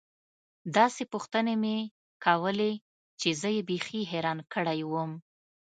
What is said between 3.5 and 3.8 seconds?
يې